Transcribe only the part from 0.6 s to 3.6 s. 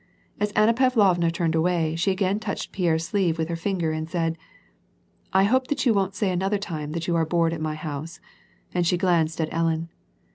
Pavlovna turned away, she again touched Pierre's sleeve with her